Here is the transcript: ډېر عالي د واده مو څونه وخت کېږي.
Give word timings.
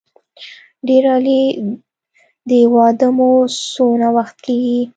ډېر 0.87 1.03
عالي 1.11 1.41
د 2.49 2.51
واده 2.75 3.07
مو 3.17 3.31
څونه 3.73 4.07
وخت 4.17 4.37
کېږي. 4.45 4.81